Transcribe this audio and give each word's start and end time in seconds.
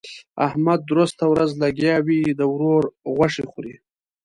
احمد 0.47 0.79
درسته 0.91 1.23
ورځ 1.31 1.49
لګيا 1.61 1.95
وي؛ 2.05 2.21
د 2.39 2.41
ورور 2.53 2.83
غوښې 3.15 3.43
خوري. 3.49 3.75